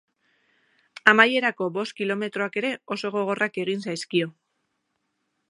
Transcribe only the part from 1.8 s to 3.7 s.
kilometroak ere oso gogorrak